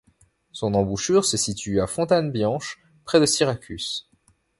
[0.51, 4.09] Son embouchure se situe à Fontane Bianche près de Syracuse.